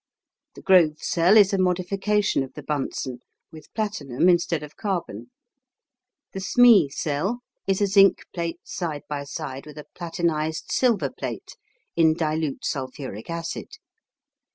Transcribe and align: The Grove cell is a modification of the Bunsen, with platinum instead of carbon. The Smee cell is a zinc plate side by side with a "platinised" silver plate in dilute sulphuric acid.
The 0.55 0.63
Grove 0.63 0.97
cell 0.97 1.37
is 1.37 1.53
a 1.53 1.59
modification 1.59 2.41
of 2.41 2.53
the 2.55 2.63
Bunsen, 2.63 3.19
with 3.51 3.71
platinum 3.75 4.29
instead 4.29 4.63
of 4.63 4.75
carbon. 4.75 5.29
The 6.31 6.39
Smee 6.39 6.89
cell 6.89 7.41
is 7.67 7.81
a 7.81 7.85
zinc 7.85 8.23
plate 8.33 8.57
side 8.67 9.03
by 9.07 9.25
side 9.25 9.67
with 9.67 9.77
a 9.77 9.85
"platinised" 9.93 10.71
silver 10.71 11.11
plate 11.11 11.55
in 11.95 12.15
dilute 12.15 12.65
sulphuric 12.65 13.29
acid. 13.29 13.73